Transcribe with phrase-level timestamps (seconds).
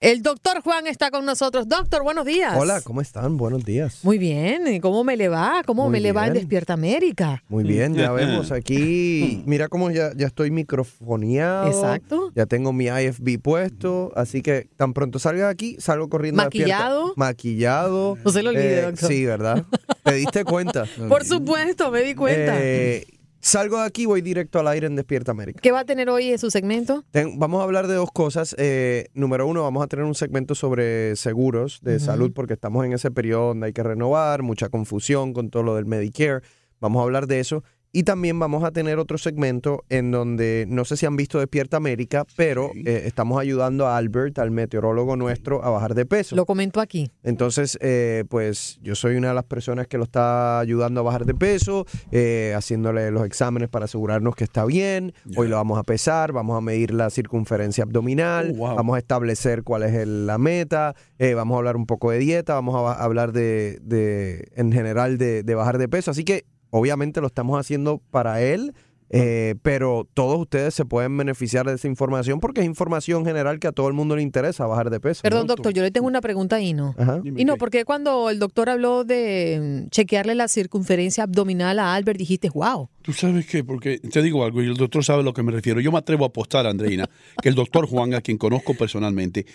[0.00, 1.68] El doctor Juan está con nosotros.
[1.68, 2.54] Doctor, buenos días.
[2.54, 3.38] Hola, ¿cómo están?
[3.38, 4.00] Buenos días.
[4.02, 4.66] Muy bien.
[4.66, 5.62] ¿Y ¿Cómo me le va?
[5.64, 6.42] ¿Cómo Muy me le va en bien.
[6.42, 7.42] Despierta América?
[7.48, 9.42] Muy bien, ya vemos aquí.
[9.46, 11.68] Mira cómo ya, ya estoy microfoneado.
[11.68, 12.30] Exacto.
[12.34, 14.12] Ya tengo mi IFB puesto.
[14.14, 16.42] Así que tan pronto salga aquí, salgo corriendo.
[16.42, 16.74] Despierta.
[16.74, 17.12] ¿Maquillado?
[17.16, 18.18] Maquillado.
[18.22, 19.08] No se lo olvide, Eh, doctor.
[19.08, 19.64] Sí, ¿verdad?
[20.04, 20.84] ¿Te diste cuenta?
[21.08, 22.52] Por supuesto, me di cuenta.
[22.60, 23.06] Eh,
[23.46, 25.60] salgo de aquí, voy directo al aire en Despierta América.
[25.62, 27.04] ¿Qué va a tener hoy en su segmento?
[27.10, 28.54] Ten- vamos a hablar de dos cosas.
[28.58, 32.92] Eh, número uno, vamos a tener un segmento sobre seguros de salud porque estamos en
[32.92, 36.40] ese periodo donde hay que renovar, mucha confusión con todo lo del Medicare.
[36.80, 37.62] Vamos a hablar de eso.
[37.96, 41.78] Y también vamos a tener otro segmento en donde no sé si han visto Despierta
[41.78, 46.36] América, pero eh, estamos ayudando a Albert, al meteorólogo nuestro, a bajar de peso.
[46.36, 47.10] Lo comento aquí.
[47.22, 51.24] Entonces, eh, pues yo soy una de las personas que lo está ayudando a bajar
[51.24, 55.14] de peso, eh, haciéndole los exámenes para asegurarnos que está bien.
[55.34, 58.76] Hoy lo vamos a pesar, vamos a medir la circunferencia abdominal, Oh, wow.
[58.76, 62.18] vamos a establecer cuál es el- la meta, eh, vamos a hablar un poco de
[62.18, 66.10] dieta, vamos a hablar de, de- en general de, de bajar de peso.
[66.10, 66.44] Así que
[66.76, 68.74] obviamente lo estamos haciendo para él.
[69.08, 73.68] eh, pero todos ustedes se pueden beneficiar de esa información porque es información general que
[73.68, 75.22] a todo el mundo le interesa bajar de peso.
[75.22, 75.54] Perdón, ¿no?
[75.54, 76.92] doctor, yo le tengo una pregunta ahí, ¿no?
[76.98, 77.20] Ajá.
[77.22, 77.58] Dime Y no, qué.
[77.60, 82.88] porque cuando el doctor habló de mm, chequearle la circunferencia abdominal a Albert, dijiste, wow.
[83.02, 83.62] ¿Tú sabes qué?
[83.62, 85.80] Porque te digo algo y el doctor sabe a lo que me refiero.
[85.80, 87.08] Yo me atrevo a apostar, Andreina,
[87.40, 89.46] que el doctor Juan, a quien conozco personalmente,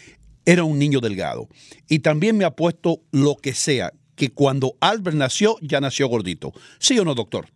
[0.45, 1.49] era un niño delgado.
[1.89, 3.91] Y también me apuesto lo que sea,
[4.21, 6.53] que cuando Albert nació, ya nació gordito.
[6.77, 7.47] ¿Sí o no, doctor?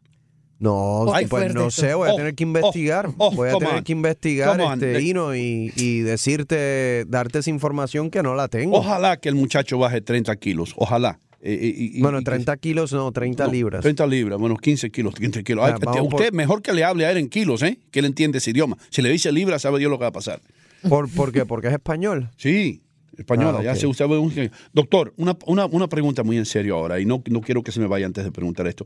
[0.57, 3.09] No, Ay, pues fuerte no sé, voy a Oh, tener que oh, investigar.
[3.19, 3.83] oh, voy a tener on.
[3.83, 8.77] que investigar, este, Eh, Hino, y, y decirte, darte esa información que no la tengo.
[8.77, 10.73] Ojalá que el muchacho baje 30 kilos.
[10.77, 11.19] Ojalá.
[11.41, 13.81] Eh, eh, bueno, y que- 30 kilos, no, 30 no, libras.
[13.83, 15.69] 30 libras, bueno, 15 kilos, 15 kilos.
[15.69, 17.77] Ah, por- usted mejor que le hable a él en kilos, ¿eh?
[17.91, 18.75] Que él entiende ese idioma.
[18.89, 20.41] Si le dice libras, sabe Dios lo que va a pasar.
[20.89, 21.45] ¿Por, por qué?
[21.45, 22.31] Porque es español.
[22.37, 22.81] Sí,
[23.17, 24.05] española, Ah, ya se usa.
[24.07, 27.71] un- Doctor, una, una, una pregunta muy en serio ahora, y no, no quiero que
[27.71, 28.85] se me vaya antes de preguntar esto.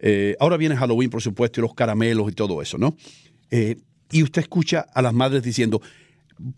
[0.00, 2.96] Eh, ahora viene Halloween, por supuesto, y los caramelos y todo eso, ¿no?
[3.50, 3.76] Eh,
[4.10, 5.80] y usted escucha a las madres diciendo,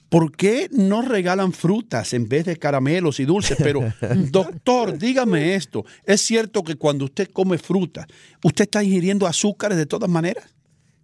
[0.08, 3.56] ¿por qué no regalan frutas en vez de caramelos y dulces?
[3.58, 3.80] Pero,
[4.30, 8.06] doctor, dígame esto, ¿es cierto que cuando usted come fruta,
[8.44, 10.44] usted está ingiriendo azúcares de todas maneras?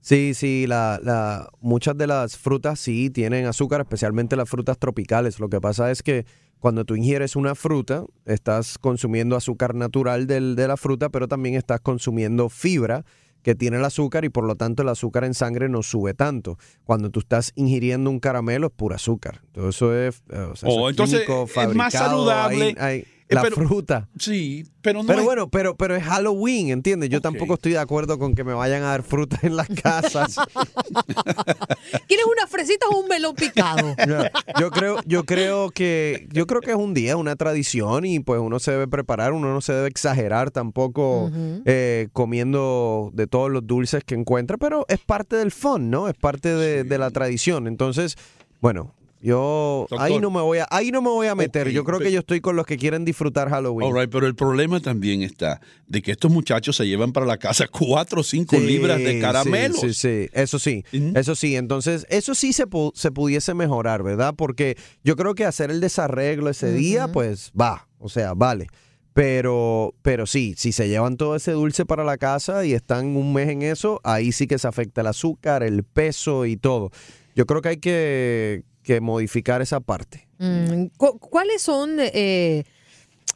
[0.06, 5.40] Sí, sí, la, la, muchas de las frutas sí tienen azúcar, especialmente las frutas tropicales.
[5.40, 6.24] Lo que pasa es que
[6.60, 11.56] cuando tú ingieres una fruta, estás consumiendo azúcar natural del- de la fruta, pero también
[11.56, 13.04] estás consumiendo fibra
[13.42, 16.56] que tiene el azúcar y por lo tanto el azúcar en sangre no sube tanto.
[16.84, 19.42] Cuando tú estás ingiriendo un caramelo es pura azúcar.
[19.50, 22.64] Todo eso es, eh, o sea, Oh, es entonces, químico, es más fabricado, saludable.
[22.64, 24.08] hay- hay- la pero- fruta.
[24.18, 27.10] Sí, pero no Pero bueno, pero, pero es Halloween, ¿entiendes?
[27.10, 30.36] Yo tampoco estoy de acuerdo con que me vayan a dar fruta en las casas.
[32.06, 33.94] ¿Quieres una fresita o un melón picado?
[34.06, 34.22] No,
[34.60, 38.40] yo creo, yo creo que, yo creo que es un día, una tradición y pues
[38.40, 41.30] uno se debe preparar, uno no se debe exagerar tampoco
[41.64, 46.08] eh, comiendo de todos los dulces que encuentra, pero es parte del fun, ¿no?
[46.08, 47.66] Es parte de, de la tradición.
[47.66, 48.16] Entonces,
[48.60, 50.00] bueno, yo Doctor.
[50.06, 51.70] ahí no me voy a, ahí no me voy a meter.
[51.70, 53.88] Yo creo que yo estoy con los que quieren disfrutar Halloween.
[53.92, 57.38] All right, pero el problema también está de que estos muchachos se llevan para la
[57.38, 59.80] casa cuatro o cinco Sí, libras de caramelos.
[59.80, 60.84] Sí, sí, eso sí,
[61.14, 61.56] eso sí.
[61.56, 64.34] Entonces, eso sí se, pu- se pudiese mejorar, ¿verdad?
[64.36, 68.66] Porque yo creo que hacer el desarreglo ese día, pues va, o sea, vale.
[69.14, 73.32] Pero, pero sí, si se llevan todo ese dulce para la casa y están un
[73.32, 76.90] mes en eso, ahí sí que se afecta el azúcar, el peso y todo.
[77.34, 80.28] Yo creo que hay que, que modificar esa parte.
[80.38, 82.62] Mm, cu- ¿Cuáles son eh,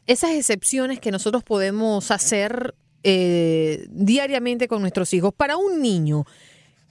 [0.06, 6.24] esas excepciones que nosotros podemos hacer eh, diariamente con nuestros hijos para un niño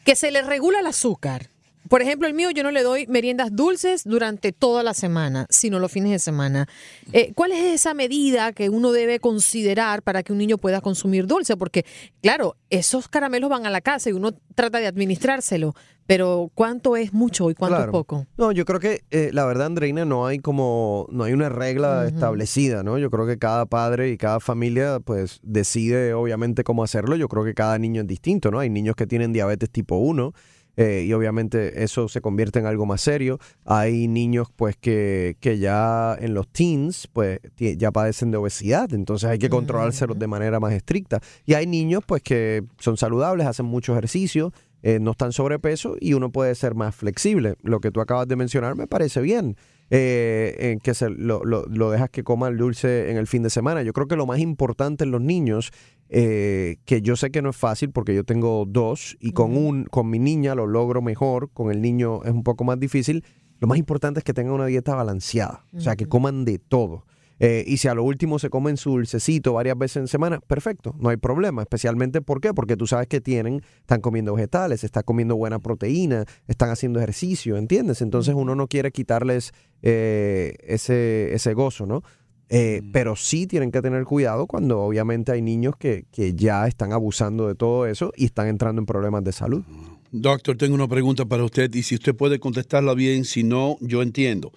[0.03, 1.49] que se le regula el azúcar?
[1.89, 5.79] Por ejemplo, el mío yo no le doy meriendas dulces durante toda la semana, sino
[5.79, 6.67] los fines de semana.
[7.11, 11.25] Eh, ¿Cuál es esa medida que uno debe considerar para que un niño pueda consumir
[11.25, 11.57] dulce?
[11.57, 11.85] Porque,
[12.21, 15.73] claro, esos caramelos van a la casa y uno trata de administrárselo,
[16.05, 17.91] pero ¿cuánto es mucho y cuánto Claro.
[17.91, 18.27] es poco?
[18.37, 22.05] No, yo creo que eh, la verdad, Andreina, no hay como, no hay una regla
[22.07, 22.99] establecida, ¿no?
[22.99, 27.15] Yo creo que cada padre y cada familia, pues, decide obviamente cómo hacerlo.
[27.15, 28.59] Yo creo que cada niño es distinto, ¿no?
[28.59, 30.33] Hay niños que tienen diabetes tipo 1
[30.81, 33.37] eh, y obviamente eso se convierte en algo más serio.
[33.65, 39.29] Hay niños, pues, que, que ya en los teens, pues, ya padecen de obesidad, entonces
[39.29, 41.19] hay que controlárselos de manera más estricta.
[41.45, 46.13] Y hay niños, pues, que son saludables, hacen mucho ejercicio, eh, no están sobrepeso y
[46.13, 47.55] uno puede ser más flexible.
[47.61, 49.57] Lo que tú acabas de mencionar me parece bien.
[49.89, 53.43] Eh, en que se lo, lo- lo dejas que coma el dulce en el fin
[53.43, 53.81] de semana.
[53.83, 55.71] Yo creo que lo más importante en los niños,
[56.09, 59.85] eh, que yo sé que no es fácil porque yo tengo dos y con, un,
[59.85, 63.23] con mi niña lo logro mejor, con el niño es un poco más difícil,
[63.59, 67.05] lo más importante es que tengan una dieta balanceada, o sea, que coman de todo.
[67.39, 70.95] Eh, y si a lo último se comen su dulcecito varias veces en semana, perfecto,
[70.99, 71.61] no hay problema.
[71.61, 72.53] Especialmente, ¿por qué?
[72.53, 77.57] Porque tú sabes que tienen, están comiendo vegetales, están comiendo buena proteína, están haciendo ejercicio,
[77.57, 78.01] ¿entiendes?
[78.01, 82.03] Entonces uno no quiere quitarles eh, ese, ese gozo, ¿no?
[82.51, 86.93] Eh, pero sí tienen que tener cuidado cuando obviamente hay niños que, que ya están
[86.93, 89.63] abusando de todo eso y están entrando en problemas de salud.
[90.11, 94.01] Doctor, tengo una pregunta para usted y si usted puede contestarla bien, si no, yo
[94.01, 94.51] entiendo.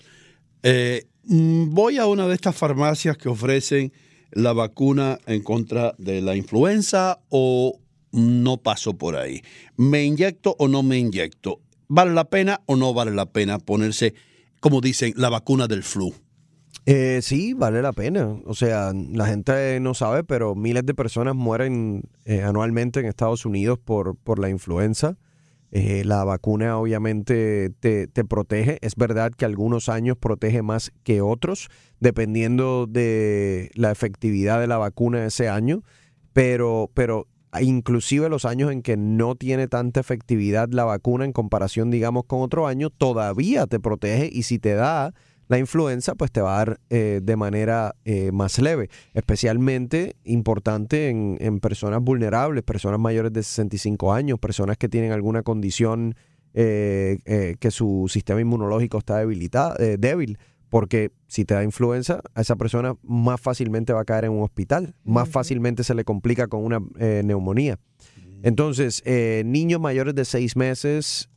[0.62, 3.92] Eh, mm, voy a una de estas farmacias que ofrecen
[4.30, 7.78] la vacuna en contra de la influenza o
[8.12, 9.42] no paso por ahí.
[9.76, 11.60] ¿Me inyecto o no me inyecto?
[11.88, 14.14] ¿Vale la pena o no vale la pena ponerse,
[14.60, 16.14] como dicen, la vacuna del flu?
[16.86, 18.36] Eh, sí, vale la pena.
[18.46, 23.44] O sea, la gente no sabe, pero miles de personas mueren eh, anualmente en Estados
[23.44, 25.16] Unidos por, por la influenza.
[25.74, 28.76] Eh, la vacuna obviamente te, te, protege.
[28.82, 34.76] Es verdad que algunos años protege más que otros, dependiendo de la efectividad de la
[34.76, 35.82] vacuna ese año.
[36.34, 37.26] Pero, pero
[37.58, 42.42] inclusive los años en que no tiene tanta efectividad la vacuna en comparación, digamos, con
[42.42, 45.14] otro año, todavía te protege y si te da
[45.52, 51.10] la influenza, pues te va a dar eh, de manera eh, más leve, especialmente importante
[51.10, 56.14] en, en, personas vulnerables, personas mayores de 65 años, personas que tienen alguna condición
[56.54, 57.18] eh,
[57.60, 60.38] que su sistema inmunológico está debilitado, débil,
[60.70, 64.44] porque si te da influenza, a esa persona más fácilmente va a caer en un
[64.44, 66.80] hospital, más fácilmente se le complica con una
[67.22, 67.78] neumonía.
[68.42, 69.02] Entonces,
[69.44, 71.28] niños mayores de seis meses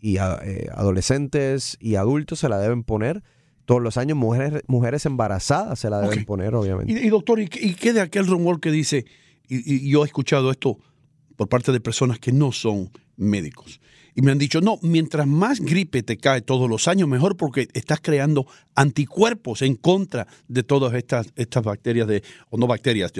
[0.00, 3.22] y eh, adolescentes y adultos se la deben poner
[3.64, 4.16] todos los años.
[4.16, 6.92] Mujeres, mujeres embarazadas se la deben poner, obviamente.
[6.92, 9.04] Y, doctor, ¿y, qué de aquel rumor que dice,
[9.48, 10.78] y yo he escuchado esto
[11.36, 13.80] por parte de personas que no son médicos,
[14.18, 17.68] y me han dicho, no, mientras más gripe te cae todos los años, mejor porque
[17.72, 23.12] estás creando anticuerpos en contra de todas estas, estas bacterias, de, o no bacterias,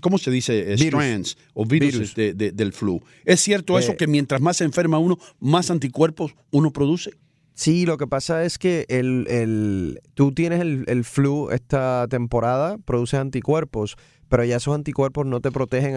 [0.00, 0.76] ¿cómo se dice?
[0.78, 3.02] Strands o virus, del flu.
[3.24, 3.96] ¿Es cierto eso eh.
[3.96, 7.10] que mientras más se enferma uno, más anticuerpos uno produce?
[7.54, 12.78] Sí, lo que pasa es que el, el tú tienes el, el, flu esta temporada,
[12.78, 13.96] produces anticuerpos,
[14.28, 15.94] pero ya esos anticuerpos no te protegen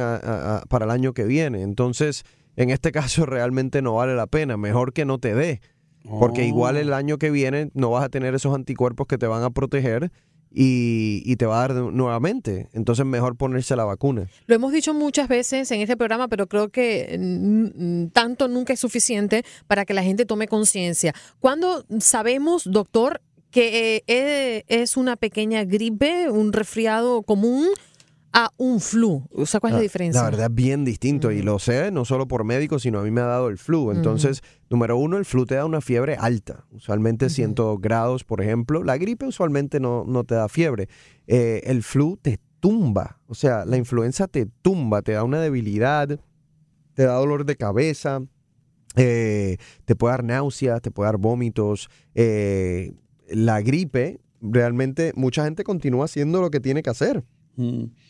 [0.68, 1.62] para el año que viene.
[1.62, 2.25] Entonces,
[2.57, 4.57] en este caso realmente no vale la pena.
[4.57, 5.62] Mejor que no te dé.
[6.04, 6.95] Porque igual el oh.
[6.95, 10.12] año que viene no vas a tener esos anticuerpos que te van a proteger
[10.50, 12.69] y, te va a dar nuevamente.
[12.74, 14.27] Entonces mejor ponerse la vacuna.
[14.48, 19.44] Lo hemos dicho muchas veces en este programa, pero creo que tanto nunca es suficiente
[19.68, 21.13] para que la gente tome conciencia.
[21.39, 23.21] ¿Cuándo sabemos, doctor,
[23.51, 27.68] que eh, es una pequeña gripe, un resfriado común?
[28.33, 29.24] A un flu.
[29.31, 30.21] O sea, ¿cuál es la, diferencia?
[30.21, 33.12] La verdad es bien distinto y lo sé no solo por médicos, sino a mí
[33.12, 33.91] me ha dado el flu.
[33.91, 38.83] Entonces, número uno, el flu te da una fiebre alta, usualmente 102 grados, por ejemplo.
[38.83, 40.88] La gripe usualmente no, no te da fiebre.
[41.25, 46.19] Eh, el flu te tumba, o sea, la influenza te tumba, te da una debilidad,
[46.94, 48.21] te da dolor de cabeza,
[48.95, 51.89] eh, te puede dar náuseas, te puede dar vómitos.
[52.15, 52.94] Eh,
[53.29, 57.24] la gripe, realmente mucha gente continúa haciendo lo que tiene que hacer.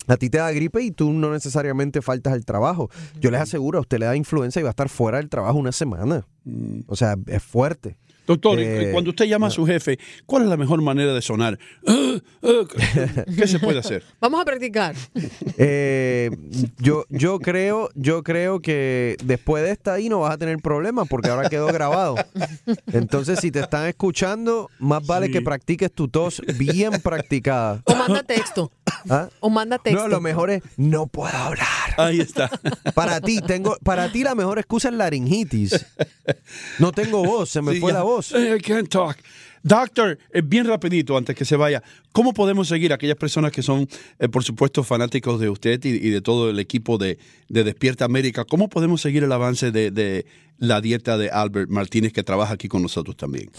[0.07, 2.89] A ti te da gripe y tú no necesariamente faltas al trabajo.
[3.19, 5.57] Yo les aseguro, a usted le da influenza y va a estar fuera del trabajo
[5.57, 6.25] una semana.
[6.45, 6.81] Mm.
[6.87, 7.97] O sea, es fuerte.
[8.27, 11.57] Doctor, eh, cuando usted llama a su jefe, ¿cuál es la mejor manera de sonar?
[11.87, 14.03] Ah, ah, ¿Qué se puede hacer?
[14.19, 14.95] Vamos a practicar.
[15.59, 16.29] Eh,
[16.77, 21.07] yo, yo, creo, yo creo que después de esta ahí no vas a tener problemas
[21.07, 22.15] porque ahora quedó grabado.
[22.93, 27.81] Entonces, si te están escuchando, más vale que practiques tu tos bien practicada.
[27.85, 28.71] O manda texto.
[29.09, 29.29] ¿Ah?
[29.39, 30.01] O manda texto.
[30.01, 31.67] No, lo mejor es no puedo hablar.
[31.97, 32.49] Ahí está.
[32.93, 35.85] Para ti, tengo, para ti la mejor excusa es laringitis.
[36.79, 38.31] No tengo voz, se me fue la voz.
[38.31, 39.17] I can't talk.
[39.67, 41.83] Doctor, eh, bien rapidito antes que se vaya,
[42.13, 43.85] ¿cómo podemos seguir aquellas personas que son,
[44.17, 47.19] eh, por supuesto, fanáticos de usted y, de todo el equipo de,
[47.49, 48.45] Despierta América?
[48.45, 50.25] ¿Cómo podemos seguir el avance de,
[50.57, 53.51] la dieta de Albert Martínez que trabaja aquí con nosotros también?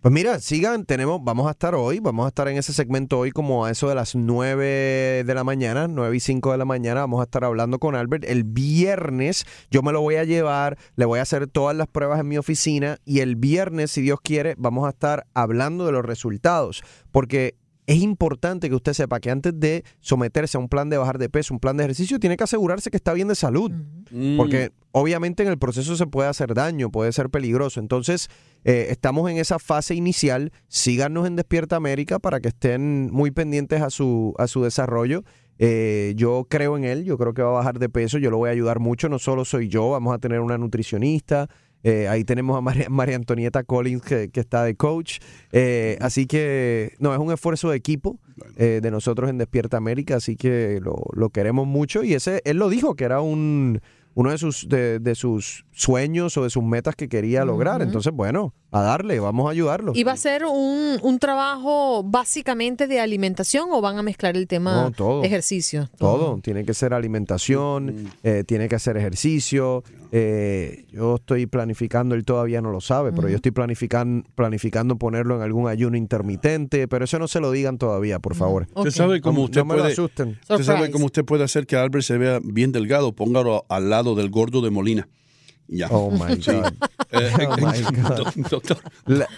[0.00, 3.30] Pues mira, sigan, tenemos, vamos a estar hoy, vamos a estar en ese segmento hoy
[3.30, 7.02] como a eso de las 9 de la mañana, 9 y 5 de la mañana,
[7.02, 8.24] vamos a estar hablando con Albert.
[8.24, 12.18] El viernes yo me lo voy a llevar, le voy a hacer todas las pruebas
[12.18, 16.04] en mi oficina y el viernes, si Dios quiere, vamos a estar hablando de los
[16.04, 17.56] resultados, porque
[17.86, 21.28] es importante que usted sepa que antes de someterse a un plan de bajar de
[21.28, 23.72] peso, un plan de ejercicio, tiene que asegurarse que está bien de salud.
[24.36, 27.80] Porque obviamente en el proceso se puede hacer daño, puede ser peligroso.
[27.80, 28.28] Entonces,
[28.64, 30.52] eh, estamos en esa fase inicial.
[30.68, 35.24] Síganos en Despierta América para que estén muy pendientes a su, a su desarrollo.
[35.58, 38.38] Eh, yo creo en él, yo creo que va a bajar de peso, yo lo
[38.38, 41.48] voy a ayudar mucho, no solo soy yo, vamos a tener una nutricionista,
[41.84, 45.18] Eh, ahí tenemos a María, María Antonieta Collins que, que está de coach.
[45.52, 48.18] Eh, así que, no, es un esfuerzo de equipo
[48.56, 52.02] eh, de nosotros en Despierta América, así que lo, lo queremos mucho.
[52.04, 53.80] Y ese, él lo dijo, que era un
[54.14, 57.80] uno de sus, de, de sus sueños o de sus metas que quería lograr.
[57.82, 59.92] Entonces, bueno, a darle, vamos a ayudarlo.
[59.94, 64.46] ¿Y va a ser un, un trabajo básicamente de alimentación o van a mezclar el
[64.46, 65.22] tema No, todo.
[65.24, 65.88] ejercicio?
[65.98, 69.82] Todo, tiene que ser alimentación, eh, tiene que hacer ejercicio.
[70.14, 75.36] eh, yo estoy planificando, él todavía no lo sabe, pero yo estoy planificando, planificando ponerlo
[75.36, 78.68] en algún ayuno intermitente, pero eso no se lo digan todavía, por favor.
[78.74, 80.38] Usted sabe cómo No- usted no me lo asusten.
[80.48, 83.12] Usted sabe cómo usted puede hacer que Albert se vea bien delgado.
[83.14, 85.08] Póngalo al lado del gordo de Molina.
[85.68, 85.86] Ya.
[85.90, 86.50] Oh my Sí.
[86.50, 86.72] God.
[87.12, 88.16] Eh, Oh, my God.
[88.16, 89.28] do- doctor, La-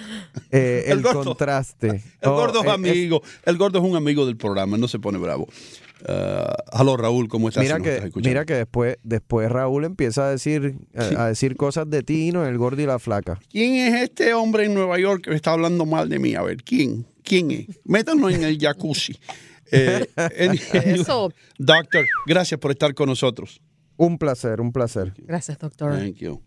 [0.50, 1.24] eh, El el, gordo.
[1.24, 1.88] contraste.
[1.88, 3.22] el Oh, gordo es eh, es- amigo.
[3.44, 5.46] El gordo es un amigo del programa, no se pone bravo.
[6.06, 7.62] Uh, aló, Raúl, ¿cómo estás?
[7.62, 8.28] Mira Si nos estás que, escuchando.
[8.28, 12.44] mira que después, después Raúl empieza a decir, a, a decir cosas de ti, ¿no?
[12.46, 13.38] El gordo y la flaca.
[13.50, 16.34] ¿Quién es este hombre en Nueva York que está hablando mal de mí?
[16.34, 17.06] A ver, ¿quién?
[17.22, 17.66] ¿Quién es?
[17.84, 19.16] Métanos en el jacuzzi.
[19.70, 20.06] Eh,
[20.72, 21.32] Eso.
[21.58, 23.60] Doctor, gracias por estar con nosotros.
[23.96, 25.14] Un placer, un placer.
[25.18, 25.92] Gracias, doctor.
[25.92, 26.42] Thank you.